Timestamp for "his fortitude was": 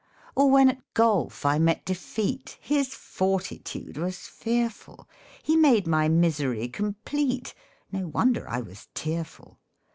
2.59-4.21